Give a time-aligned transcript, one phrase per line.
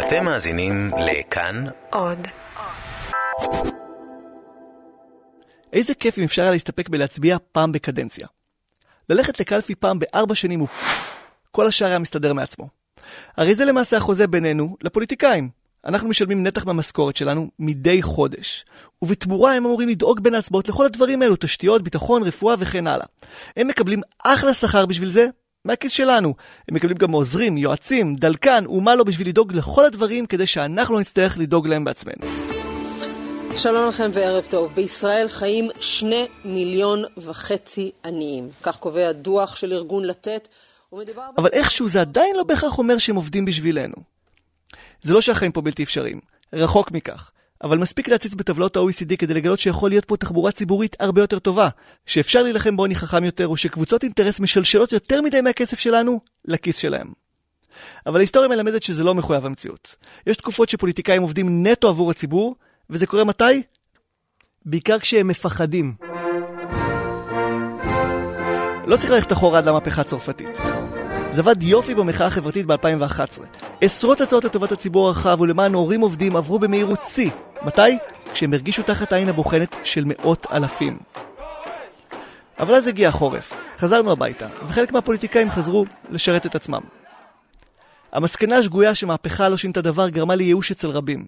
[0.00, 2.18] אתם מאזינים לכאן עוד.
[5.72, 8.26] איזה כיף אם אפשר היה להסתפק בלהצביע פעם בקדנציה.
[9.08, 10.68] ללכת לקלפי פעם בארבע שנים הוא...
[11.50, 12.68] כל השאר היה מסתדר מעצמו.
[13.36, 15.48] הרי זה למעשה החוזה בינינו לפוליטיקאים.
[15.84, 18.64] אנחנו משלמים נתח מהמשכורת שלנו מדי חודש.
[19.02, 23.06] ובתמורה הם אמורים לדאוג בין ההצבעות לכל הדברים האלו, תשתיות, ביטחון, רפואה וכן הלאה.
[23.56, 25.26] הם מקבלים אחלה שכר בשביל זה,
[25.64, 26.34] מהכיס שלנו.
[26.68, 31.00] הם מקבלים גם עוזרים, יועצים, דלקן ומה לא בשביל לדאוג לכל הדברים כדי שאנחנו לא
[31.00, 32.26] נצטרך לדאוג להם בעצמנו.
[33.56, 34.72] שלום לכם וערב טוב.
[34.74, 38.50] בישראל חיים שני מיליון וחצי עניים.
[38.62, 40.48] כך קובע דוח של ארגון לתת.
[41.38, 43.94] אבל איכשהו זה עדיין לא בהכרח אומר שהם עובדים בשבילנו.
[45.02, 46.20] זה לא שהחיים פה בלתי אפשריים,
[46.52, 47.30] רחוק מכך.
[47.64, 51.68] אבל מספיק להציץ בטבלאות ה-OECD כדי לגלות שיכול להיות פה תחבורה ציבורית הרבה יותר טובה,
[52.06, 57.12] שאפשר להילחם בעוני חכם יותר, ושקבוצות אינטרס משלשלות יותר מדי מהכסף שלנו לכיס שלהם.
[58.06, 59.96] אבל ההיסטוריה מלמדת שזה לא מחויב המציאות.
[60.26, 62.56] יש תקופות שפוליטיקאים עובדים נטו עבור הציבור,
[62.90, 63.62] וזה קורה מתי?
[64.64, 65.94] בעיקר כשהם מפחדים.
[68.86, 70.58] לא צריך ללכת אחורה עד למהפכה הצרפתית.
[71.32, 73.42] זה עבד יופי במחאה החברתית ב-2011.
[73.80, 77.30] עשרות הצעות לטובת הציבור הרחב ולמען הורים עובדים עברו במהירות שיא.
[77.62, 77.98] מתי?
[78.32, 80.98] כשהם הרגישו תחת העין הבוחנת של מאות אלפים.
[82.58, 86.80] אבל אז הגיע החורף, חזרנו הביתה, וחלק מהפוליטיקאים חזרו לשרת את עצמם.
[88.12, 91.26] המסקנה השגויה שמהפכה לא שינתה דבר גרמה לייאוש אצל רבים.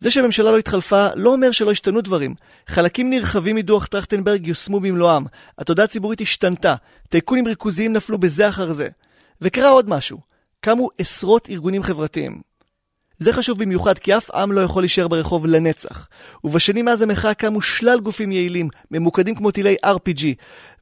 [0.00, 2.34] זה שהממשלה לא התחלפה לא אומר שלא השתנו דברים.
[2.66, 5.24] חלקים נרחבים מדוח טרכטנברג יושמו במלואם.
[5.58, 6.74] התודעה הציבורית השתנתה.
[7.08, 8.88] טייקונים ריכוזיים נפלו בזה אחר זה.
[9.42, 10.18] וקרה עוד משהו.
[10.60, 12.40] קמו עשרות ארגונים חברתיים.
[13.18, 16.08] זה חשוב במיוחד כי אף עם לא יכול להישאר ברחוב לנצח.
[16.44, 20.24] ובשנים מאז המחאה קמו שלל גופים יעילים, ממוקדים כמו טילי RPG,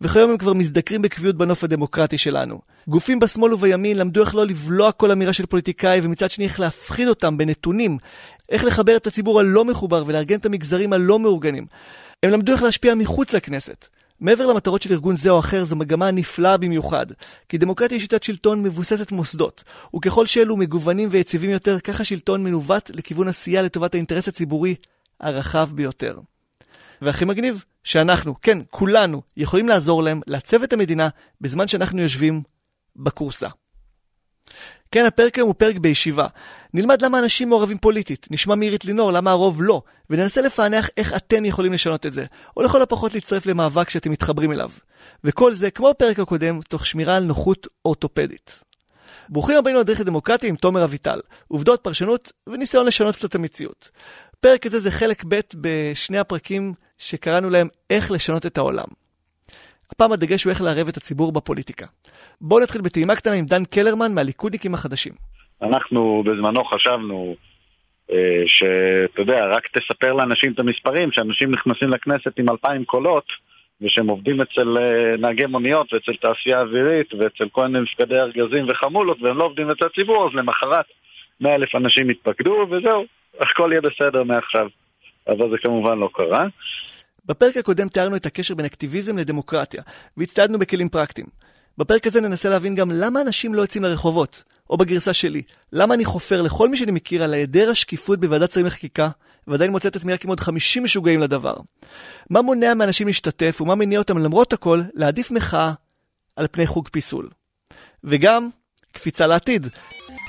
[0.01, 2.61] וכיום הם כבר מזדקרים בקביעות בנוף הדמוקרטי שלנו.
[2.89, 7.09] גופים בשמאל ובימין למדו איך לא לבלוע כל אמירה של פוליטיקאי, ומצד שני איך להפחיד
[7.09, 7.99] אותם בנתונים,
[8.49, 11.67] איך לחבר את הציבור הלא מחובר ולארגן את המגזרים הלא מאורגנים.
[12.23, 13.89] הם למדו איך להשפיע מחוץ לכנסת.
[14.21, 17.07] מעבר למטרות של ארגון זה או אחר זו מגמה נפלאה במיוחד,
[17.49, 19.65] כי דמוקרטיה היא שיטת שלטון מבוססת מוסדות,
[19.97, 24.75] וככל שאלו מגוונים ויציבים יותר, כך השלטון מנווט לכיוון עשייה לטובת האינטרס הציבורי
[25.21, 26.19] הרחב ביותר.
[27.03, 31.09] והכי מגניב, שאנחנו, כן, כולנו, יכולים לעזור להם לעצב את המדינה
[31.41, 32.43] בזמן שאנחנו יושבים
[32.97, 33.49] בכורסה.
[34.91, 36.27] כן, הפרק היום הוא פרק בישיבה.
[36.75, 41.45] נלמד למה אנשים מעורבים פוליטית, נשמע מעירית לינור למה הרוב לא, וננסה לפענח איך אתם
[41.45, 42.25] יכולים לשנות את זה,
[42.57, 44.71] או לכל הפחות להצטרף למאבק שאתם מתחברים אליו.
[45.25, 48.63] וכל זה, כמו בפרק הקודם, תוך שמירה על נוחות אורתופדית.
[49.29, 53.91] ברוכים הבאים לדרך הדמוקרטיה עם תומר אביטל, עובדות, פרשנות וניסיון לשנות קצת המציאות.
[54.41, 58.87] פרק הזה זה חלק ב' בשני הפרקים שקראנו להם איך לשנות את העולם.
[59.93, 61.87] הפעם הדגש הוא איך לערב את הציבור בפוליטיקה.
[62.41, 65.13] בואו נתחיל בטעימה קטנה עם דן קלרמן מהליכודניקים החדשים.
[65.63, 67.37] אנחנו בזמנו חשבנו
[68.13, 73.25] אה, שאתה יודע, רק תספר לאנשים את המספרים, שאנשים נכנסים לכנסת עם אלפיים קולות
[73.81, 79.23] ושהם עובדים אצל אה, נהגי מוניות ואצל תעשייה אווירית ואצל כל מיני מפקדי ארגזים וחמולות
[79.23, 80.87] והם לא עובדים אצל הציבור, אז למחרת
[81.41, 83.05] מאה אלף אנשים יתפקדו וזהו,
[83.41, 84.69] הכל יהיה בסדר מעכשיו.
[85.29, 86.47] אבל זה כמובן לא קרה.
[87.27, 89.83] בפרק הקודם תיארנו את הקשר בין אקטיביזם לדמוקרטיה,
[90.17, 91.27] והצטיידנו בכלים פרקטיים.
[91.79, 95.43] בפרק הזה ננסה להבין גם למה אנשים לא יוצאים לרחובות, או בגרסה שלי,
[95.73, 99.09] למה אני חופר לכל מי שאני מכיר על היעדר השקיפות בוועדת שרים לחקיקה,
[99.47, 101.55] ועדיין מוצא את עצמי רק עם עוד 50 משוגעים לדבר.
[102.31, 105.73] מה מונע מאנשים להשתתף, ומה מניע אותם למרות הכל להעדיף מחאה
[106.37, 107.29] על פני חוג פיסול.
[108.05, 108.49] וגם,
[108.93, 109.67] קפיצה לעתיד.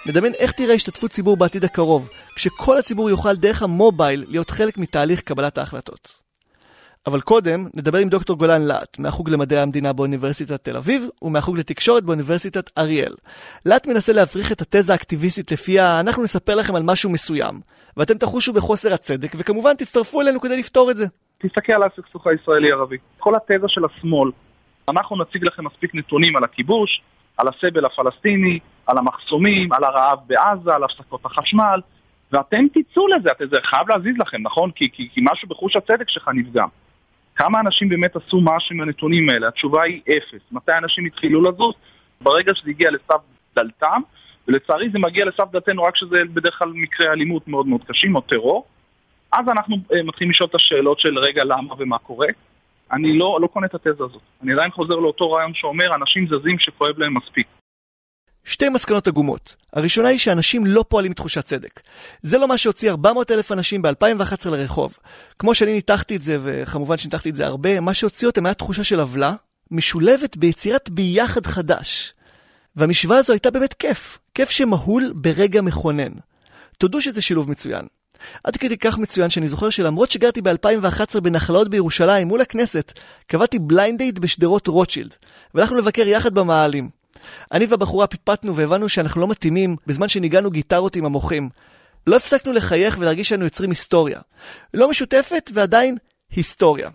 [0.05, 5.21] נדמיין איך תראה השתתפות ציבור בעתיד הקרוב, כשכל הציבור יוכל דרך המובייל להיות חלק מתהליך
[5.21, 6.26] קבלת ההחלטות.
[7.05, 12.03] אבל קודם, נדבר עם דוקטור גולן להט, מהחוג למדעי המדינה באוניברסיטת תל אביב, ומהחוג לתקשורת
[12.03, 13.15] באוניברסיטת אריאל.
[13.65, 17.61] להט מנסה להפריך את התזה האקטיביסטית לפיה אנחנו נספר לכם על משהו מסוים,
[17.97, 21.05] ואתם תחושו בחוסר הצדק, וכמובן תצטרפו אלינו כדי לפתור את זה.
[21.37, 22.97] תסתכל על הסכסוך הישראלי-ערבי.
[23.17, 24.31] כל התזה של השמאל,
[24.89, 27.01] אנחנו נציג לכם מספיק נתונים על הכיבוש,
[27.37, 31.81] על הסבל הפלסטיני, על המחסומים, על הרעב בעזה, על הפסקות החשמל,
[32.31, 34.71] ואתם תצאו לזה, זה חייב להזיז לכם, נכון?
[34.71, 36.65] כי, כי, כי משהו בחוש הצדק שלך נפגע.
[37.37, 39.47] כמה אנשים באמת עשו משהו עם הנתונים האלה?
[39.47, 40.41] התשובה היא אפס.
[40.51, 41.73] מתי אנשים התחילו לזוז?
[42.21, 43.21] ברגע שזה הגיע לסף
[43.55, 44.01] דלתם,
[44.47, 48.21] ולצערי זה מגיע לסף דלתנו רק שזה בדרך כלל מקרי אלימות מאוד מאוד קשים או
[48.21, 48.65] טרור.
[49.31, 52.27] אז אנחנו uh, מתחילים לשאול את השאלות של רגע למה ומה קורה.
[52.91, 54.21] אני לא, לא קונה את התזה הזאת.
[54.43, 57.47] אני עדיין חוזר לאותו רעיון שאומר אנשים זזים שכואב להם מספיק.
[58.47, 59.55] שתי מסקנות עגומות.
[59.73, 61.79] הראשונה היא שאנשים לא פועלים מתחושת צדק.
[62.21, 64.97] זה לא מה שהוציא 400 אלף אנשים ב-2011 לרחוב.
[65.39, 68.83] כמו שאני ניתחתי את זה, וכמובן שניתחתי את זה הרבה, מה שהוציא אותם היה תחושה
[68.83, 69.33] של עוולה,
[69.71, 72.13] משולבת ביצירת ביחד חדש.
[72.75, 76.11] והמשוואה הזו הייתה באמת כיף, כיף שמהול ברגע מכונן.
[76.77, 77.85] תודו שזה שילוב מצוין.
[78.43, 82.93] עד כדי כך מצוין שאני זוכר שלמרות שגרתי ב-2011 בנחלאות בירושלים מול הכנסת,
[83.27, 85.15] קבעתי blind date בשדרות רוטשילד,
[85.53, 86.96] והלכנו לבקר יחד במאהלים.
[87.51, 91.49] אני והבחורה פטפטנו והבנו שאנחנו לא מתאימים בזמן שניגנו גיטרות עם המוחים.
[92.07, 94.19] לא הפסקנו לחייך ולהרגיש שאנו יוצרים היסטוריה.
[94.73, 95.97] לא משותפת ועדיין
[96.31, 96.89] היסטוריה.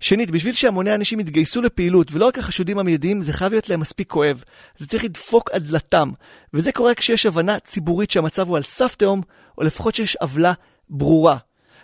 [0.00, 4.10] שנית, בשביל שהמוני אנשים יתגייסו לפעילות, ולא רק החשודים המיידיים, זה חייב להיות להם מספיק
[4.10, 4.44] כואב.
[4.76, 6.10] זה צריך לדפוק עד דלתם.
[6.54, 9.22] וזה קורה כשיש הבנה ציבורית שהמצב הוא על סף תהום,
[9.58, 10.52] או לפחות שיש עוולה
[10.90, 11.36] ברורה.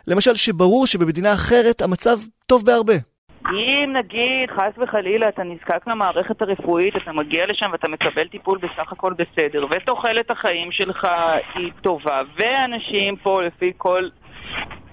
[0.06, 3.11] למשל, שברור שבמדינה אחרת המצב טוב בהרבה.
[3.50, 8.92] אם נגיד, חס וחלילה, אתה נזקק למערכת הרפואית, אתה מגיע לשם ואתה מקבל טיפול בסך
[8.92, 11.08] הכל בסדר, ותוחלת החיים שלך
[11.54, 14.08] היא טובה, ואנשים פה, לפי כל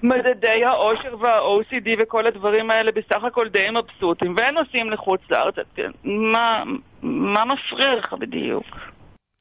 [0.02, 5.54] מדדי העושר וה-OCD וכל הדברים האלה בסך הכל די מבסוטים, ונוסעים לחוץ לארץ,
[6.04, 6.62] מה,
[7.02, 8.64] מה מפריע לך בדיוק?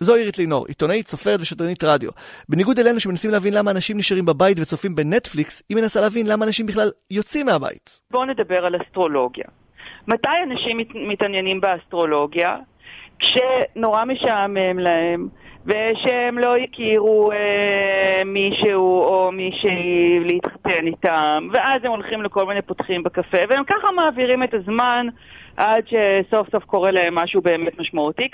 [0.01, 2.09] זו עירית לינור, עיתונאית, סופרת ושדרנית רדיו.
[2.49, 6.65] בניגוד אלינו שמנסים להבין למה אנשים נשארים בבית וצופים בנטפליקס, היא מנסה להבין למה אנשים
[6.65, 8.01] בכלל יוצאים מהבית.
[8.11, 9.45] בואו נדבר על אסטרולוגיה.
[10.07, 12.57] מתי אנשים מת, מתעניינים באסטרולוגיה?
[13.19, 15.27] כשנורא משעמם להם,
[15.65, 23.03] ושהם לא הכירו אה, מישהו או מישהי להתחתן איתם, ואז הם הולכים לכל מיני פותחים
[23.03, 25.07] בקפה, והם ככה מעבירים את הזמן
[25.57, 28.27] עד שסוף סוף קורה להם משהו באמת משמעותי.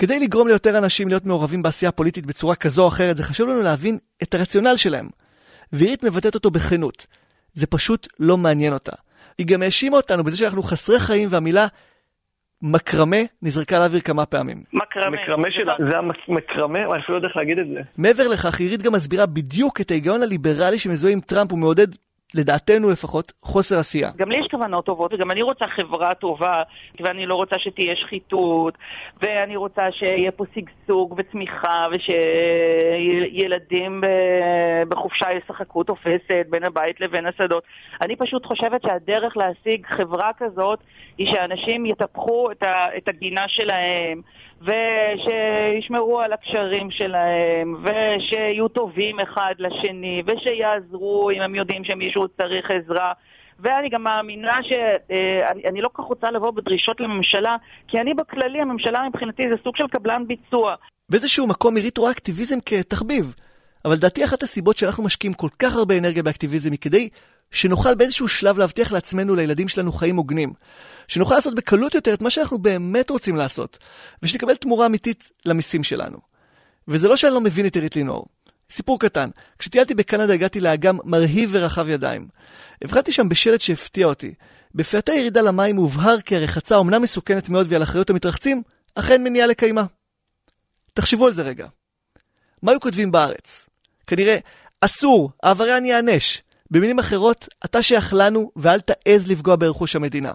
[0.00, 3.62] כדי לגרום ליותר אנשים להיות מעורבים בעשייה הפוליטית בצורה כזו או אחרת, זה חשוב לנו
[3.62, 5.08] להבין את הרציונל שלהם.
[5.72, 7.06] ועירית מבטאת אותו בכנות.
[7.52, 8.92] זה פשוט לא מעניין אותה.
[9.38, 11.66] היא גם האשימה אותנו בזה שאנחנו חסרי חיים והמילה
[12.62, 14.62] מקרמה נזרקה לאוויר כמה פעמים.
[14.72, 15.16] מקרמה.
[15.22, 16.78] מקרמה שלה, זה המקרמה?
[16.78, 17.80] אני אפילו לא יודע איך להגיד את זה.
[17.98, 21.88] מעבר לכך, עירית גם מסבירה בדיוק את ההיגיון הליברלי שמזוהה עם טראמפ ומעודד
[22.34, 24.10] לדעתנו לפחות, חוסר עשייה.
[24.16, 26.62] גם לי יש כוונות טובות, וגם אני רוצה חברה טובה,
[27.00, 28.74] ואני לא רוצה שתהיה שחיתות,
[29.22, 31.86] ואני רוצה שיהיה פה שגשוג וצמיחה,
[33.00, 34.00] ושילדים
[34.88, 37.64] בחופשה ישחקו תופסת בין הבית לבין השדות.
[38.02, 40.78] אני פשוט חושבת שהדרך להשיג חברה כזאת
[41.18, 42.50] היא שאנשים יטפחו
[42.96, 44.22] את הגינה שלהם.
[44.60, 53.12] ושישמרו על הקשרים שלהם, ושיהיו טובים אחד לשני, ושיעזרו אם הם יודעים שמישהו צריך עזרה.
[53.60, 57.56] ואני גם מאמינה שאני אה, לא כל כך רוצה לבוא בדרישות לממשלה,
[57.88, 60.74] כי אני בכללי, הממשלה מבחינתי זה סוג של קבלן ביצוע.
[61.08, 63.34] באיזשהו מקום עירית רואה אקטיביזם כתחביב.
[63.84, 67.08] אבל לדעתי אחת הסיבות שאנחנו משקיעים כל כך הרבה אנרגיה באקטיביזם היא כדי
[67.50, 70.52] שנוכל באיזשהו שלב להבטיח לעצמנו, לילדים שלנו, חיים הוגנים.
[71.08, 73.78] שנוכל לעשות בקלות יותר את מה שאנחנו באמת רוצים לעשות,
[74.22, 76.18] ושנקבל תמורה אמיתית למיסים שלנו.
[76.88, 78.26] וזה לא שאני לא מבין את עירית לינור.
[78.70, 82.28] סיפור קטן, כשטיילתי בקנדה הגעתי לאגם מרהיב ורחב ידיים.
[82.82, 84.34] הבחנתי שם בשלט שהפתיע אותי.
[84.74, 88.62] בפאתי ירידה למים הובהר כי הרחצה אומנם מסוכנת מאוד ועל אחריות המתרחצים,
[88.94, 89.84] אכן מניעה לקיימה.
[90.94, 91.66] תחשבו על זה רגע.
[92.62, 93.66] מה היו כותבים בארץ?
[94.06, 94.38] כנראה,
[94.80, 96.42] אסור, העבריין ייענש.
[96.70, 100.32] במילים אחרות, אתה שייך לנו ואל תעז לפגוע ברכוש המדינה.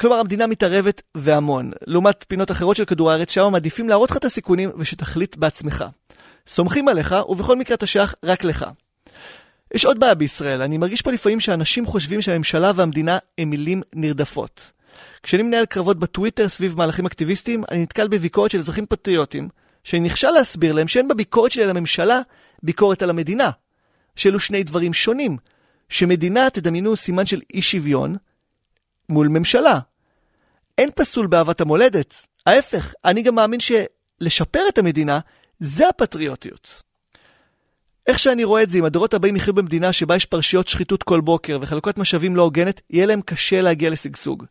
[0.00, 4.24] כלומר, המדינה מתערבת והמון, לעומת פינות אחרות של כדור הארץ, שם מעדיפים להראות לך את
[4.24, 5.84] הסיכונים ושתחליט בעצמך.
[6.46, 8.66] סומכים עליך, ובכל מקרה אתה שייך רק לך.
[9.74, 14.72] יש עוד בעיה בישראל, אני מרגיש פה לפעמים שאנשים חושבים שהממשלה והמדינה הם מילים נרדפות.
[15.22, 19.48] כשאני מנהל קרבות בטוויטר סביב מהלכים אקטיביסטיים, אני נתקל בביקורת של אזרחים פטריוטים,
[19.84, 22.20] שאני נכשל להסביר להם שאין בביקורת שלי על הממשלה
[22.62, 23.50] ביקורת על המדינה.
[24.16, 25.36] שאלו שני דברים שונים.
[25.92, 28.16] שמדינה, תדמיינו סימן של אי שוויון
[29.08, 29.78] מול ממשלה.
[30.78, 32.26] אין פסול באהבת המולדת.
[32.46, 35.20] ההפך, אני גם מאמין שלשפר את המדינה
[35.60, 36.82] זה הפטריוטיות.
[38.06, 41.20] איך שאני רואה את זה, אם הדורות הבאים יחיו במדינה שבה יש פרשיות שחיתות כל
[41.20, 44.44] בוקר וחלוקת משאבים לא הוגנת, יהיה להם קשה להגיע לשגשוג.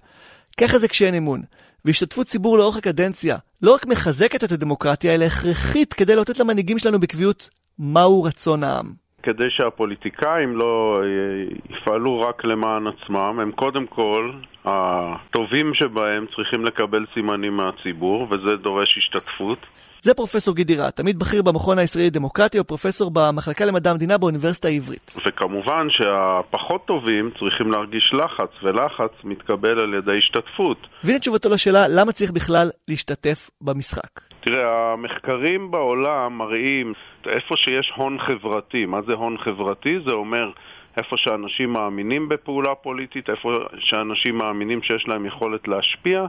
[0.58, 1.42] ככה זה כשאין אמון.
[1.86, 7.00] והשתתפות ציבור לאורך הקדנציה לא רק מחזקת את הדמוקרטיה, אלא הכרחית כדי לאותת למנהיגים שלנו
[7.00, 9.01] בקביעות מהו רצון העם.
[9.24, 14.32] כדי שהפוליטיקאים לא אה, יפעלו רק למען עצמם, הם קודם כל,
[14.66, 19.60] הטובים שבהם צריכים לקבל סימנים מהציבור, וזה דורש השתתפות.
[20.04, 25.16] זה פרופסור גידי רהט, תמיד בכיר במכון הישראלי לדמוקרטיה ופרופסור במחלקה למדע המדינה באוניברסיטה העברית.
[25.28, 30.88] וכמובן שהפחות טובים צריכים להרגיש לחץ, ולחץ מתקבל על ידי השתתפות.
[31.04, 34.20] והנה תשובתו לשאלה למה צריך בכלל להשתתף במשחק.
[34.42, 36.94] תראה, המחקרים בעולם מראים
[37.26, 38.86] איפה שיש הון חברתי.
[38.86, 40.00] מה זה הון חברתי?
[40.06, 40.52] זה אומר
[40.98, 46.26] איפה שאנשים מאמינים בפעולה פוליטית, איפה שאנשים מאמינים שיש להם יכולת להשפיע,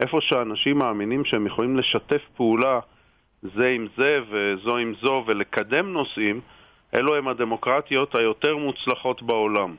[0.00, 2.80] איפה שאנשים מאמינים שהם יכולים לשתף פעולה
[3.42, 6.40] זה עם זה וזו עם זו ולקדם נושאים,
[6.94, 9.74] אלו הם הדמוקרטיות היותר מוצלחות בעולם.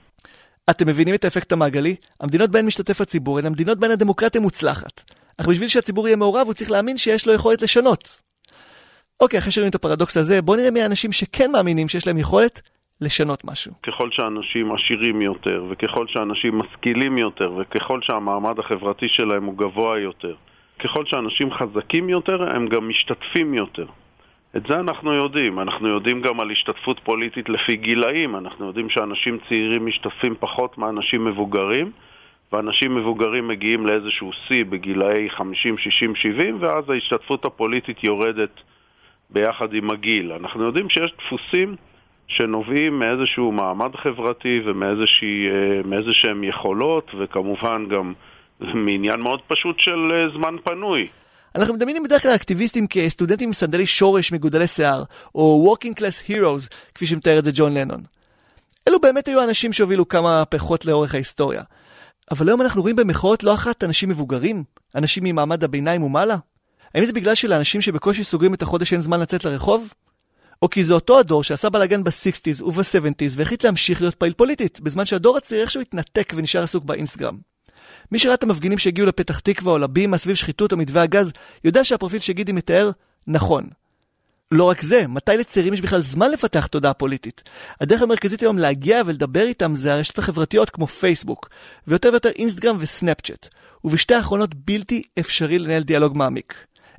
[0.70, 1.96] אתם מבינים את האפקט המעגלי?
[2.20, 5.12] המדינות בהן משתתף הציבור הן המדינות בהן הדמוקרטיה מוצלחת.
[5.38, 8.22] אך בשביל שהציבור יהיה מעורב הוא צריך להאמין שיש לו יכולת לשנות.
[9.22, 12.62] אוקיי, אחרי שראינו את הפרדוקס הזה, בואו נראה מי האנשים שכן מאמינים שיש להם יכולת
[13.02, 13.74] לשנות משהו.
[13.84, 20.36] ככל שאנשים עשירים יותר, וככל שאנשים משכילים יותר, וככל שהמעמד החברתי שלהם הוא גבוה יותר,
[20.80, 23.86] ככל שאנשים חזקים יותר, הם גם משתתפים יותר.
[24.58, 25.60] את זה אנחנו יודעים.
[25.60, 28.36] אנחנו יודעים גם על השתתפות פוליטית לפי גילאים.
[28.36, 31.92] אנחנו יודעים שאנשים צעירים משתתפים פחות מאנשים מבוגרים,
[32.52, 38.62] ואנשים מבוגרים מגיעים לאיזשהו שיא בגילאי 50, 60, 70, ואז ההשתתפות הפוליטית יורדת
[39.30, 40.32] ביחד עם הגיל.
[40.32, 41.76] אנחנו יודעים שיש דפוסים
[42.28, 48.14] שנובעים מאיזשהו מעמד חברתי ומאיזשהם יכולות, וכמובן גם
[48.60, 51.08] מעניין מאוד פשוט של אה, זמן פנוי.
[51.56, 55.04] אנחנו מדמיינים בדרך כלל אקטיביסטים כסטודנטים עם סנדלי שורש מגודלי שיער,
[55.36, 58.04] או Walking Class Heroes, כפי שמתאר את זה ג'ון לנון.
[58.88, 61.64] אלו באמת היו האנשים שהובילו כמה מהפכות לאורך ההיסטוריה.
[62.32, 64.64] אבל היום אנחנו רואים במחאות לא אחת אנשים מבוגרים,
[64.96, 66.38] אנשים ממעמד הביניים ומעלה.
[66.96, 69.94] האם זה בגלל שלאנשים שבקושי סוגרים את החודש אין זמן לצאת לרחוב?
[70.62, 75.06] או כי זה אותו הדור שעשה בלאגן ב-60's וב-70's והחליט להמשיך להיות פעיל פוליטית, בזמן
[75.06, 77.53] שהדור הצעיר איכשהו התנתק ונשאר עסוק באינסטגרם.
[78.12, 81.32] מי שראה את המפגינים שהגיעו לפתח תקווה או לבימה סביב שחיתות או מתווה הגז,
[81.64, 82.92] יודע שהפרופיל שגידי מתאר
[83.28, 83.64] נכון.
[84.52, 87.44] לא רק זה, מתי לצעירים יש בכלל זמן לפתח תודעה פוליטית?
[87.82, 91.50] הדרך המרכזית היום להגיע ולדבר איתם זה הרשתות החברתיות כמו פייסבוק,
[91.88, 93.48] ויותר ויותר אינסטגרם וסנאפצ'אט,
[93.84, 96.54] ובשתי האחרונות בלתי אפשרי לנהל דיאלוג מעמיק.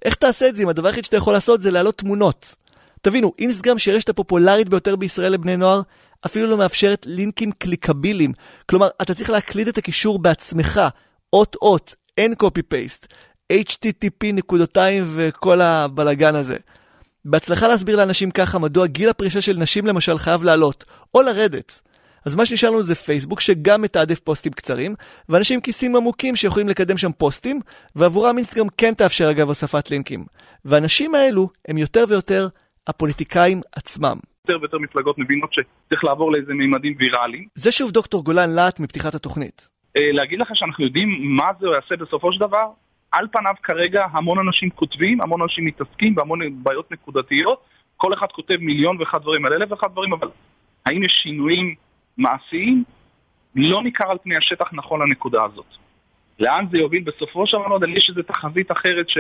[0.05, 2.55] איך תעשה את זה אם הדבר היחיד שאתה יכול לעשות זה להעלות תמונות?
[3.03, 5.83] תבינו, אינסטגרם שהיא הרשת הפופולרית ביותר בישראל לבני נוער,
[6.27, 8.33] אפילו לא מאפשרת לינקים קליקביליים.
[8.67, 10.81] כלומר, אתה צריך להקליד את הקישור בעצמך,
[11.33, 13.07] אות-אות, אין copy-paste,
[13.53, 16.57] http נקודותיים וכל הבלגן הזה.
[17.25, 21.81] בהצלחה להסביר לאנשים ככה מדוע גיל הפרישה של נשים למשל חייב לעלות, או לרדת.
[22.25, 24.95] אז מה שנשאר לנו זה פייסבוק שגם מתעדף פוסטים קצרים,
[25.29, 27.61] ואנשים עם כיסים עמוקים שיכולים לקדם שם פוסטים,
[27.97, 30.25] ועבורם אינסטגרם כן תאפשר אגב הוספת לינקים.
[30.65, 32.49] והאנשים האלו הם יותר ויותר
[32.87, 34.17] הפוליטיקאים עצמם.
[34.49, 37.49] יותר ויותר מפלגות מבינות שצריך לעבור לאיזה מימדים ויראליים.
[37.55, 39.69] זה שוב דוקטור גולן להט מפתיחת התוכנית.
[39.97, 42.67] אה, להגיד לך שאנחנו יודעים מה זה יעשה בסופו של דבר?
[43.13, 47.65] על פניו כרגע המון אנשים כותבים, המון אנשים מתעסקים בהמון בעיות נקודתיות,
[47.97, 50.29] כל אחד כותב מיליון ואחד דברים על אלף ואחד דברים, אבל
[50.87, 51.75] האם יש שינויים
[52.19, 52.85] מעשיים?
[53.55, 55.67] לא ניכר על פני השטח נכון לנקודה הזאת.
[56.41, 59.19] לאן זה יוביל בסופו של דבר, יש איזו תחזית אחרת ש...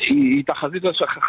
[0.00, 0.82] היא תחזית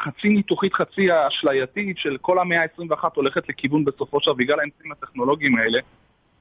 [0.06, 4.92] חצי ניתוחית, חצי אשלייתית של כל המאה ה-21 הולכת לכיוון בסופו של דבר, בגלל האמצעים
[4.92, 5.80] הטכנולוגיים האלה,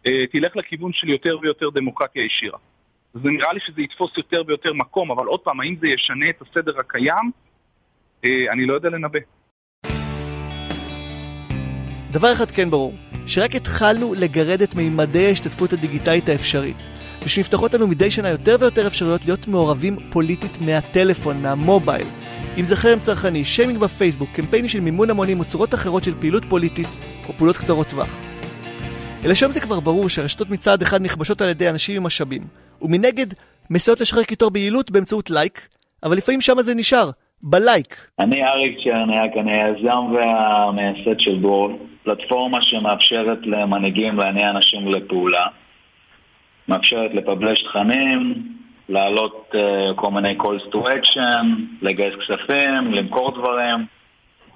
[0.07, 2.59] אה, תלך לכיוון של יותר ויותר דמוקרטיה ישירה.
[3.15, 6.43] זה נראה לי שזה יתפוס יותר ויותר מקום, אבל עוד פעם, האם זה ישנה את
[6.43, 7.31] הסדר הקיים?
[8.25, 9.19] אה, אני לא יודע לנבא.
[12.11, 12.95] דבר אחד כן ברור,
[13.29, 16.87] שרק התחלנו לגרד את מימדי ההשתתפות הדיגיטלית האפשרית,
[17.25, 22.07] ושנפתחות לנו מדי שנה יותר ויותר אפשרויות להיות מעורבים פוליטית מהטלפון, מהמובייל.
[22.59, 26.45] אם זה חרם צרכני, שיימינג בפייסבוק, קמפיינים של מימון המונים או צורות אחרות של פעילות
[26.45, 26.89] פוליטית
[27.29, 28.17] או פעולות קצרות טווח.
[29.25, 32.43] אלא שהיום זה כבר ברור שהרשתות מצד אחד נכבשות על ידי אנשים עם משאבים,
[32.83, 33.27] ומנגד
[33.71, 35.69] מסייעות לשחרר קיטור ביעילות באמצעות לייק,
[36.03, 37.11] אבל לפעמים שמה זה נשאר,
[37.43, 38.07] בלייק.
[38.19, 45.47] אני אריק צ'רניאק, אני היזם והמייסד של Drove, פלטפורמה שמאפשרת למנהיגים להניע אנשים לפעולה,
[46.69, 48.35] מאפשרת לפבלש תכנים,
[48.89, 51.47] להעלות אה, כל מיני calls to action,
[51.83, 53.87] לגייס כספים, למכור דברים,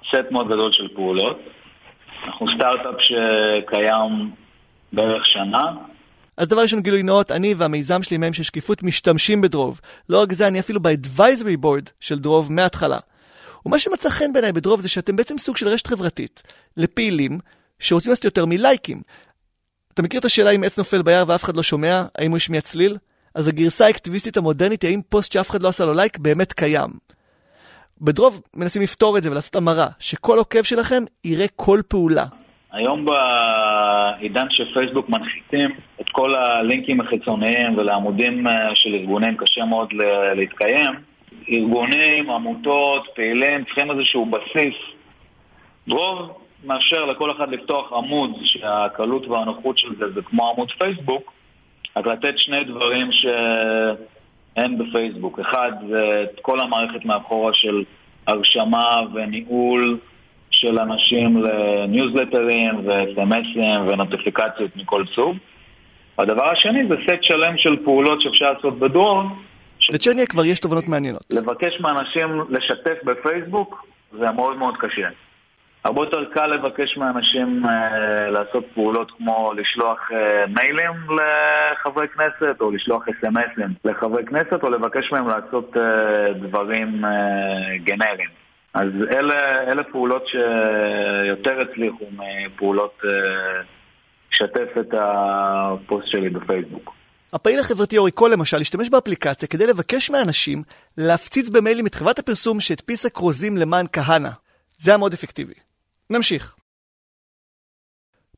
[0.09, 1.39] סט מאוד גדול של פעולות.
[2.25, 4.31] אנחנו סטארט-אפ שקיים
[4.93, 5.71] בערך שנה.
[6.37, 9.81] אז דבר ראשון גילוי נאות, אני והמיזם שלי מהם של שקיפות משתמשים ב Drove.
[10.09, 12.97] לא רק זה, אני אפילו ב-advisory board של Drove מההתחלה.
[13.65, 16.43] ומה שמצא חן בעיניי ב Drove זה שאתם בעצם סוג של רשת חברתית
[16.77, 17.39] לפעילים
[17.79, 19.01] שרוצים לעשות יותר מלייקים.
[19.93, 22.61] אתה מכיר את השאלה אם עץ נופל ביער ואף אחד לא שומע, האם הוא השמיע
[22.61, 22.97] צליל?
[23.35, 26.89] אז הגרסה האקטיביסטית המודרנית היא האם פוסט שאף אחד לא עשה לו לייק באמת קיים.
[28.01, 32.25] בדרוב מנסים לפתור את זה ולעשות המרה, שכל עוקב שלכם יראה כל פעולה.
[32.73, 39.93] היום בעידן שפייסבוק מנחיתים את כל הלינקים החיצוניים ולעמודים אה, של ארגונים קשה מאוד
[40.35, 40.93] להתקיים,
[41.49, 44.75] ארגונים, עמותות, פעילים, צריכים איזשהו בסיס.
[45.87, 51.33] דרוב מאפשר לכל אחד לפתוח עמוד שהקלות והנוחות של זה זה כמו עמוד פייסבוק,
[51.95, 55.39] רק לתת שני דברים שאין בפייסבוק.
[55.39, 57.83] אחד זה את כל המערכת מאחורה של
[58.27, 59.99] הרשמה וניהול
[60.63, 65.37] של אנשים לניוזלטרים וסמסים ונוטיפיקציות מכל סוג.
[66.17, 69.43] הדבר השני זה סט שלם של פעולות שאפשר לעשות בדרום.
[69.89, 71.23] לצ'רניה כבר יש תובנות מעניינות.
[71.29, 75.07] לבקש מאנשים לשתף בפייסבוק זה מאוד מאוד קשה.
[75.83, 82.71] הרבה יותר קל לבקש מאנשים אה, לעשות פעולות כמו לשלוח אה, מיילים לחברי כנסת, או
[82.71, 88.42] לשלוח אס.אם.אסים לחברי כנסת, או לבקש מהם לעשות אה, דברים אה, גנריים.
[88.73, 93.61] אז אלה, אלה פעולות שיותר הצליחו מפעולות אה,
[94.29, 96.93] שתף את הפוסט שלי בפייסבוק.
[97.33, 100.63] הפעיל החברתי אורי קול למשל השתמש באפליקציה כדי לבקש מאנשים
[100.97, 104.29] להפציץ במיילים את חברת הפרסום שהדפיסה כרוזים למען כהנא.
[104.77, 105.53] זה היה מאוד אפקטיבי.
[106.09, 106.55] נמשיך.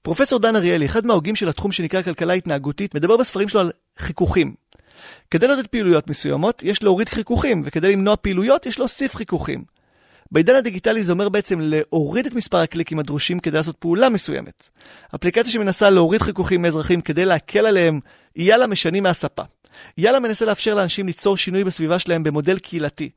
[0.01, 4.55] פרופסור דן אריאלי, אחד מההוגים של התחום שנקרא כלכלה התנהגותית, מדבר בספרים שלו על חיכוכים.
[5.31, 9.74] כדי לעודד פעילויות מסוימות, יש להוריד חיכוכים, וכדי למנוע פעילויות, יש להוסיף חיכוכים.
[10.31, 14.69] בעידן הדיגיטלי זה אומר בעצם להוריד את מספר הקליקים הדרושים כדי לעשות פעולה מסוימת.
[15.15, 17.99] אפליקציה שמנסה להוריד חיכוכים מאזרחים כדי להקל עליהם,
[18.35, 19.43] יאללה משנים מהספה.
[19.97, 23.09] יאללה מנסה לאפשר לאנשים ליצור שינוי בסביבה שלהם במודל קהילתי.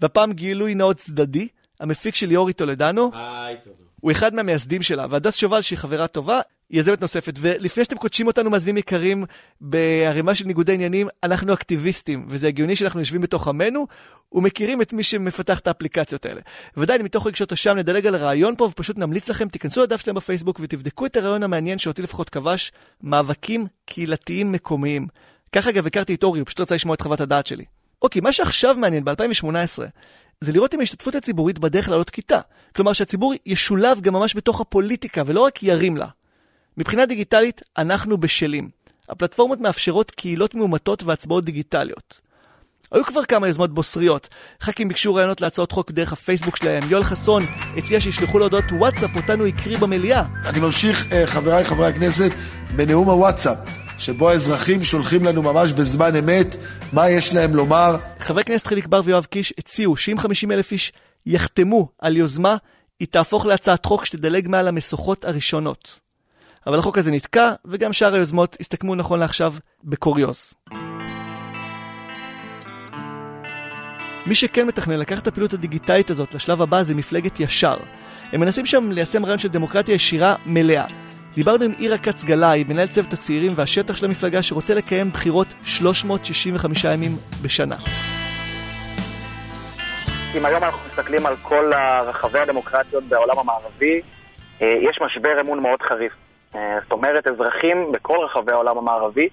[0.00, 1.48] והפעם גילוי נאות צדדי,
[1.80, 3.10] המפיק של ליאורי טולדנו.
[4.00, 6.40] הוא אחד מהמייסדים שלה, והדס שובל, שהיא חברה טובה,
[6.72, 7.34] יזמת נוספת.
[7.40, 9.24] ולפני שאתם קודשים אותנו, מאזינים יקרים,
[9.60, 13.86] בערימה של ניגודי עניינים, אנחנו אקטיביסטים, וזה הגיוני שאנחנו יושבים בתוך עמנו,
[14.32, 16.40] ומכירים את מי שמפתח את האפליקציות האלה.
[16.76, 20.60] ודאי, מתוך רגשות אשם נדלג על הרעיון פה, ופשוט נמליץ לכם, תיכנסו לדף שלהם בפייסבוק
[20.62, 25.06] ותבדקו את הרעיון המעניין שאותי לפחות כבש, מאבקים קהילתיים מקומיים.
[25.52, 27.64] ככה אגב הכרתי את אורי, הוא פשוט רצה לשמוע את חוות הדעת שלי.
[28.02, 29.82] אוקיי, מה שעכשיו מעניין, ב-2018,
[30.40, 32.40] זה לראות אם ההשתתפות הציבורית בדרך לעלות כיתה.
[32.76, 36.06] כלומר שהציבור ישולב גם ממש בתוך הפוליטיקה ולא רק ירים לה.
[36.76, 38.70] מבחינה דיגיטלית, אנחנו בשלים.
[39.08, 42.20] הפלטפורמות מאפשרות קהילות מאומתות והצבעות דיגיטליות.
[42.92, 44.28] היו כבר כמה יוזמות בוסריות.
[44.62, 46.82] ח"כים ביקשו רעיונות להצעות חוק דרך הפייסבוק שלהם.
[46.88, 47.42] יואל חסון
[47.76, 50.24] הציע שישלחו להודעות וואטסאפ, אותנו הקריא במליאה.
[50.44, 52.30] אני ממשיך, אה, חבריי חברי הכנסת,
[52.76, 53.58] בנאום הוואטסאפ.
[53.98, 56.56] שבו האזרחים שולחים לנו ממש בזמן אמת
[56.92, 57.96] מה יש להם לומר.
[58.20, 60.92] חברי כנסת חיליק בר ויואב קיש הציעו שאם 50 אלף איש
[61.26, 62.56] יחתמו על יוזמה,
[63.00, 66.01] היא תהפוך להצעת חוק שתדלג מעל המשוכות הראשונות.
[66.66, 69.52] אבל החוק הזה נתקע, וגם שאר היוזמות הסתכמו נכון לעכשיו
[69.84, 70.54] בקוריוז.
[74.26, 77.76] מי שכן מתכנן לקחת את הפעילות הדיגיטלית הזאת לשלב הבא זה מפלגת ישר.
[78.32, 80.84] הם מנסים שם ליישם רעיון של דמוקרטיה ישירה מלאה.
[81.34, 86.84] דיברנו עם אירה כץ גלאי, מנהל צוות הצעירים והשטח של המפלגה שרוצה לקיים בחירות 365
[86.84, 87.76] ימים בשנה.
[90.36, 91.72] אם היום אנחנו מסתכלים על כל
[92.06, 94.00] רחבי הדמוקרטיות בעולם המערבי,
[94.62, 96.12] אה, יש משבר אמון מאוד חריף.
[96.54, 99.28] אה, זאת אומרת, אזרחים בכל רחבי העולם המערבי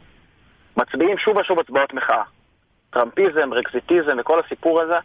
[0.78, 2.24] מצביעים שוב ושוב הצבעות מחאה.
[2.90, 4.98] טראמפיזם, רקזיטיזם וכל הסיפור הזה,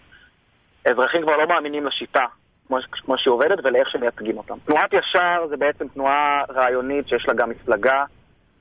[0.85, 2.24] אזרחים כבר לא מאמינים לשיטה
[2.66, 4.55] כמו, כמו שהיא עובדת ולאיך שמייצגים אותם.
[4.64, 8.05] תנועת ישר זה בעצם תנועה רעיונית שיש לה גם מפלגה,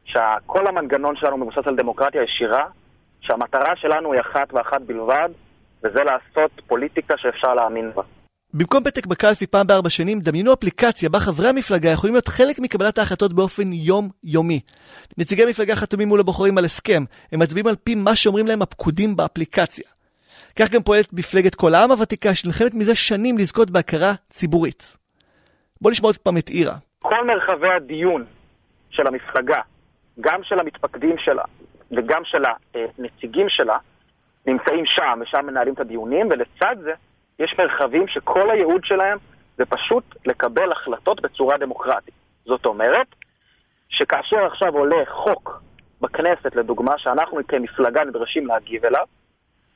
[0.05, 2.65] שכל המנגנון שלנו מבוסס על דמוקרטיה ישירה,
[3.21, 5.29] שהמטרה שלנו היא אחת ואחת בלבד,
[5.83, 8.01] וזה לעשות פוליטיקה שאפשר להאמין בה.
[8.55, 12.97] במקום פתק בקלפי פעם בארבע שנים, דמיינו אפליקציה בה חברי המפלגה יכולים להיות חלק מקבלת
[12.97, 14.59] ההחלטות באופן יום-יומי.
[15.17, 19.15] נציגי המפלגה חתומים מול הבוחרים על הסכם, הם מצביעים על פי מה שאומרים להם הפקודים
[19.15, 19.85] באפליקציה.
[20.59, 24.97] כך גם פועלת מפלגת כל העם הוותיקה שנלחמת מזה שנים לזכות בהכרה ציבורית.
[25.81, 26.75] בואו נשמע עוד פעם את אירה.
[26.99, 28.25] כל מרחבי הדיון
[28.89, 29.61] של המפלגה,
[30.21, 31.43] גם של המתפקדים שלה
[31.91, 33.77] וגם של הנציגים שלה,
[34.45, 36.91] נמצאים שם, ושם מנהלים את הדיונים, ולצד זה
[37.39, 39.17] יש מרחבים שכל הייעוד שלהם
[39.57, 42.13] זה פשוט לקבל החלטות בצורה דמוקרטית.
[42.45, 43.07] זאת אומרת,
[43.89, 45.61] שכאשר עכשיו עולה חוק
[46.01, 49.05] בכנסת, לדוגמה, שאנחנו כמפלגה נדרשים להגיב אליו,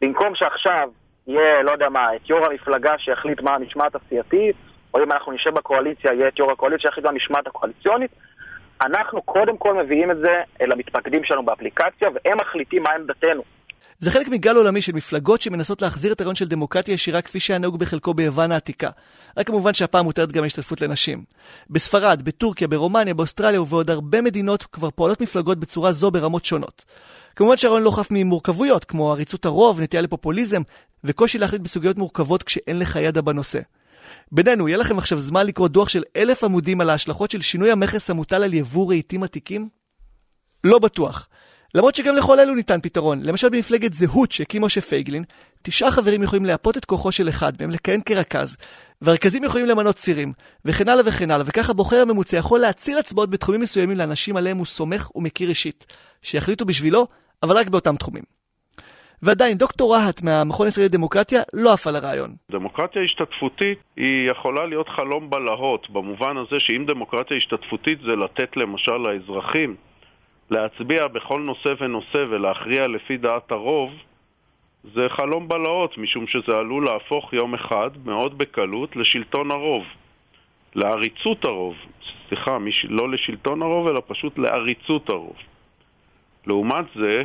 [0.02, 0.90] במקום שעכשיו
[1.28, 4.56] יהיה, לא יודע מה, את יו"ר המפלגה שיחליט מה המשמעת הסיעתית,
[4.94, 8.12] או אם אנחנו נשב בקואליציה, יהיה את יו"ר הקואליציה שיחליט מה המשמעת הקואליציונית,
[8.82, 13.44] אנחנו קודם כל מביאים את זה אל המתפקדים שלנו באפליקציה, והם מחליטים מה עמדתנו.
[14.00, 17.60] זה חלק מגל עולמי של מפלגות שמנסות להחזיר את הרעיון של דמוקרטיה ישירה כפי שהיה
[17.60, 18.90] נהוג בחלקו ביוון העתיקה.
[19.38, 21.24] רק כמובן שהפעם מותרת גם השתתפות לנשים.
[21.70, 26.86] בספרד, בטורקיה, ברומניה, באוסטרליה ובעוד הרבה מדינות כבר פועלות מפלגות בצורה זו ברמות שונות.
[27.36, 30.62] כמובן שהרעיון לא חף ממורכבויות, כמו עריצות הרוב, נטייה לפופוליזם,
[31.04, 33.60] וקושי להחליט בסוגיות מורכבות כשאין לך ידע בנושא.
[34.32, 38.10] בינינו, יהיה לכם עכשיו זמן לקרוא דוח של אלף עמודים על ההשלכות של שינוי המכס
[38.10, 39.70] המוטל על יבוא רהיטים עתיקים?
[40.64, 41.28] לא בטוח.
[41.78, 43.20] למרות שגם לכל אלו ניתן פתרון.
[43.24, 45.24] למשל במפלגת זהות שהקים משה פייגלין,
[45.62, 48.58] תשעה חברים יכולים להפות את כוחו של אחד מהם לכהן כרכז,
[49.02, 50.34] והרכזים יכולים למנות צירים,
[50.66, 54.66] וכן הלאה וכן הלאה, וככה בוחר הממוצע יכול להציל הצבעות בתחומים מסוימים לאנשים עליהם הוא
[54.66, 55.86] סומך ומכיר אישית,
[56.22, 57.08] שיחליטו בשבילו,
[57.44, 58.24] אבל רק באותם תחומים.
[59.22, 62.36] ועדיין, דוקטור רהט מהמכון הישראלי לדמוקרטיה לא עף על הרעיון.
[62.52, 68.98] דמוקרטיה השתתפותית היא יכולה להיות חלום בלהות, במובן הזה שאם דמוקרטיה השתתפותית זה לתת למשל
[68.98, 69.76] לאזרחים
[70.50, 73.92] להצביע בכל נושא ונושא ולהכריע לפי דעת הרוב,
[74.94, 79.84] זה חלום בלהות, משום שזה עלול להפוך יום אחד, מאוד בקלות, לשלטון הרוב.
[80.76, 81.76] לעריצות הרוב.
[82.28, 82.86] סליחה, מש...
[82.90, 85.36] לא לשלטון הרוב, אלא פשוט לעריצות הרוב.
[86.48, 87.24] לעומת זה,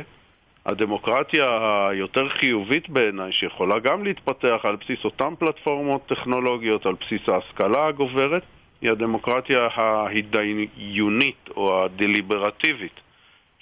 [0.65, 1.43] הדמוקרטיה
[1.89, 8.43] היותר חיובית בעיניי, שיכולה גם להתפתח על בסיס אותן פלטפורמות טכנולוגיות, על בסיס ההשכלה הגוברת,
[8.81, 12.99] היא הדמוקרטיה ההתדיונית או הדליברטיבית,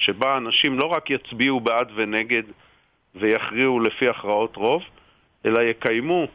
[0.01, 2.43] שבה אנשים לא רק יצביעו בעד ונגד
[3.15, 4.81] ויכריעו לפי הכרעות רוב,
[5.45, 6.27] אלא יקיימו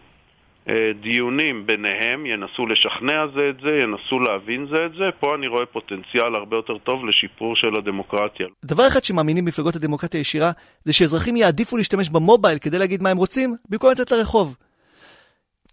[0.69, 5.05] אה, דיונים ביניהם, ינסו לשכנע זה את זה, ינסו להבין זה את זה.
[5.21, 8.47] פה אני רואה פוטנציאל הרבה יותר טוב לשיפור של הדמוקרטיה.
[8.65, 10.51] דבר אחד שמאמינים במפלגות הדמוקרטיה הישירה,
[10.85, 14.57] זה שאזרחים יעדיפו להשתמש במובייל כדי להגיד מה הם רוצים, במקום לצאת לרחוב.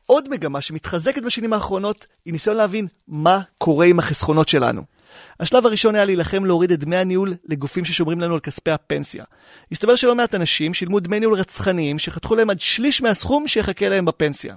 [0.05, 4.92] עוד מגמה שמתחזקת בשנים האחרונות, היא ניסיון להבין מה קורה עם החסכונות שלנו.
[5.39, 9.23] השלב הראשון היה להילחם להוריד את דמי הניהול לגופים ששומרים לנו על כספי הפנסיה.
[9.71, 14.05] הסתבר שלא מעט אנשים שילמו דמי ניהול רצחניים שחתכו להם עד שליש מהסכום שיחכה להם
[14.05, 14.55] בפנסיה.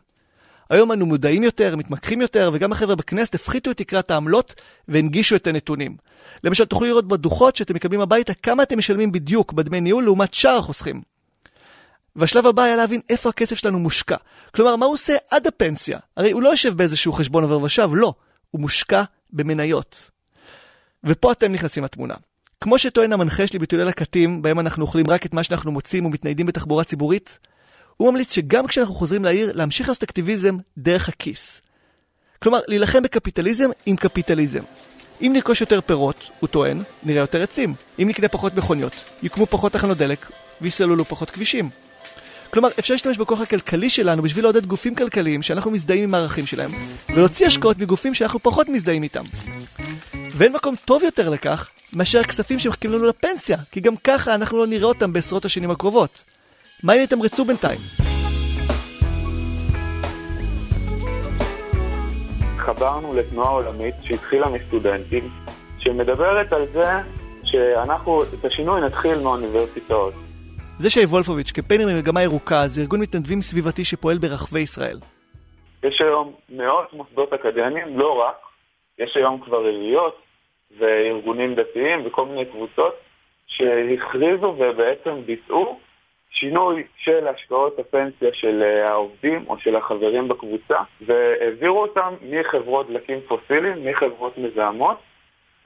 [0.70, 4.54] היום אנו מודעים יותר, מתמקחים יותר, וגם החבר'ה בכנסת הפחיתו את תקרת העמלות
[4.88, 5.96] והנגישו את הנתונים.
[6.44, 10.56] למשל, תוכלו לראות בדוחות שאתם מקבלים הביתה כמה אתם משלמים בדיוק בדמי ניהול לעומת שאר
[10.56, 11.02] החוסכים.
[12.16, 14.16] והשלב הבא היה להבין איפה הכסף שלנו מושקע.
[14.54, 15.98] כלומר, מה הוא עושה עד הפנסיה?
[16.16, 18.14] הרי הוא לא יושב באיזשהו חשבון עובר ושב, לא.
[18.50, 20.10] הוא מושקע במניות.
[21.06, 22.14] ופה אתם נכנסים לתמונה.
[22.60, 26.46] כמו שטוען המנחה שלי בטיולי לקטים, בהם אנחנו אוכלים רק את מה שאנחנו מוצאים ומתניידים
[26.46, 27.38] בתחבורה ציבורית,
[27.96, 31.62] הוא ממליץ שגם כשאנחנו חוזרים לעיר, להמשיך לעשות אקטיביזם דרך הכיס.
[32.42, 34.62] כלומר, להילחם בקפיטליזם עם קפיטליזם.
[35.22, 37.74] אם נרכוש יותר פירות, הוא טוען, נראה יותר עצים.
[37.98, 41.85] אם נקנה פחות מכוניות, יוקמו פחות תחנות דלק ויסללו פחות כבישים.
[42.56, 46.70] כלומר, אפשר להשתמש בכוח הכלכלי שלנו בשביל לעודד גופים כלכליים שאנחנו מזדהים עם הערכים שלהם,
[47.14, 49.22] ולהוציא השקעות מגופים שאנחנו פחות מזדהים איתם.
[50.14, 54.66] ואין מקום טוב יותר לכך מאשר הכספים שמחכים לנו לפנסיה, כי גם ככה אנחנו לא
[54.66, 56.24] נראה אותם בעשרות השנים הקרובות.
[56.82, 57.80] מה אם יתמרצו בינתיים?
[62.58, 65.30] חברנו לתנועה עולמית שהתחילה מסטודנטים,
[65.78, 66.90] שמדברת על זה
[67.44, 70.25] שאנחנו את השינוי נתחיל מהאוניברסיטאות.
[70.78, 74.98] זה שי וולפוביץ', קמפיינר ממגמה ירוקה, זה ארגון מתנדבים סביבתי שפועל ברחבי ישראל.
[75.82, 78.36] יש היום מאות מוסדות אקדמיים, לא רק,
[78.98, 80.22] יש היום כבר עיריות
[80.78, 82.94] וארגונים דתיים וכל מיני קבוצות
[83.46, 85.80] שהכריזו ובעצם ביצעו
[86.30, 93.18] שינוי של השקעות הפנסיה של אה, העובדים או של החברים בקבוצה והעבירו אותם מחברות דלקים
[93.28, 94.98] פוסיליים, מחברות מזהמות,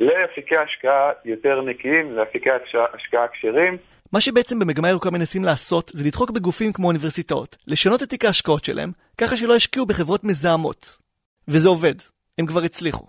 [0.00, 2.50] לאפיקי השקעה יותר נקיים, לאפיקי
[2.94, 3.76] השקעה כשרים.
[4.12, 8.64] מה שבעצם במגמה ירוקה מנסים לעשות זה לדחוק בגופים כמו אוניברסיטאות, לשנות את תיק ההשקעות
[8.64, 10.96] שלהם, ככה שלא ישקיעו בחברות מזהמות.
[11.48, 11.94] וזה עובד,
[12.38, 13.06] הם כבר הצליחו.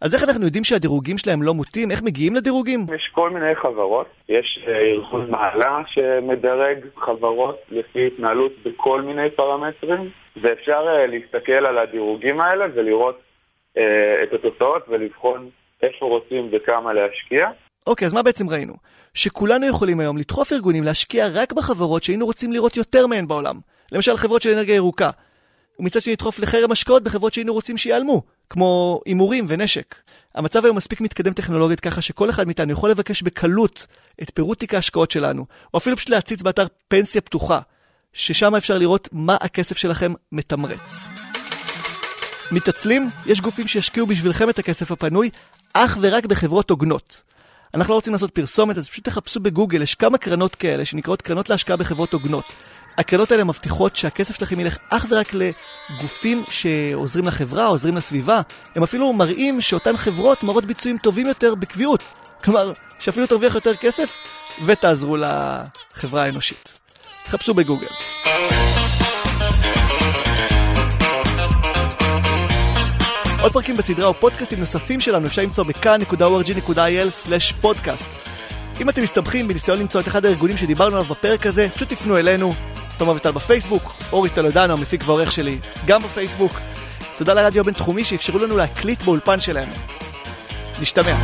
[0.00, 1.90] אז איך אנחנו יודעים שהדירוגים שלהם לא מוטים?
[1.90, 2.80] איך מגיעים לדירוגים?
[2.94, 4.06] יש כל מיני חברות.
[4.28, 10.10] יש אה, ארגון מעלה שמדרג חברות לפי התנהלות בכל מיני פרמטרים,
[10.42, 13.20] ואפשר אה, להסתכל על הדירוגים האלה ולראות
[13.76, 15.50] אה, את התוצאות ולבחון
[15.82, 17.50] איפה רוצים וכמה להשקיע.
[17.86, 18.74] אוקיי, אז מה בעצם ראינו?
[19.14, 23.60] שכולנו יכולים היום לדחוף ארגונים להשקיע רק בחברות שהיינו רוצים לראות יותר מהן בעולם.
[23.92, 25.10] למשל חברות של אנרגיה ירוקה.
[25.78, 29.94] ומצד שני לדחוף לחרם השקעות בחברות שהיינו רוצים שיעלמו, כמו הימורים ונשק.
[30.34, 33.86] המצב היום מספיק מתקדם טכנולוגית ככה שכל אחד מאיתנו יכול לבקש בקלות
[34.22, 37.60] את פירוט תיק ההשקעות שלנו, או אפילו פשוט להציץ באתר פנסיה פתוחה,
[38.12, 41.00] ששם אפשר לראות מה הכסף שלכם מתמרץ.
[42.52, 43.08] מתעצלים?
[43.26, 45.30] יש גופים שישקיעו בשבילכם את הכסף הפנוי
[45.72, 47.22] אך ורק בחברות הוגנות.
[47.74, 51.50] אנחנו לא רוצים לעשות פרסומת, אז פשוט תחפשו בגוגל, יש כמה קרנות כאלה שנקראות קרנות
[51.50, 52.52] להשקעה בחברות הוגנות.
[52.98, 58.40] הקרנות האלה מבטיחות שהכסף שלכם ילך אך ורק לגופים שעוזרים לחברה, עוזרים לסביבה.
[58.76, 62.02] הם אפילו מראים שאותן חברות מראות ביצועים טובים יותר בקביעות.
[62.44, 64.18] כלומר, שאפילו תרוויח יותר כסף
[64.66, 66.78] ותעזרו לחברה האנושית.
[67.24, 67.88] תחפשו בגוגל.
[73.42, 78.04] עוד פרקים בסדרה או פודקאסטים נוספים שלנו אפשר למצוא בכאן.org.il/פודקאסט.
[78.80, 82.54] אם אתם מסתבכים בניסיון למצוא את אחד הארגונים שדיברנו עליו בפרק הזה, פשוט תפנו אלינו,
[82.98, 86.52] תומר ויטל בפייסבוק, אורי טולדנו, המפיק והעורך שלי, גם בפייסבוק.
[87.16, 89.72] תודה לרדיו הבינתחומי שאפשרו לנו להקליט באולפן שלהם.
[90.80, 91.14] נשתמע.